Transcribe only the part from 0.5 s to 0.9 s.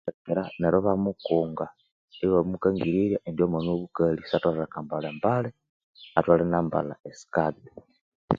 neru